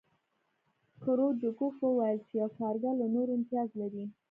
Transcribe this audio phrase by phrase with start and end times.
[1.03, 4.05] کرو چکوف وویل چې یو کارګر له نورو امتیاز لري